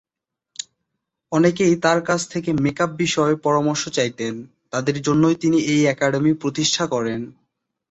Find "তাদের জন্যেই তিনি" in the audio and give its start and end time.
4.71-5.57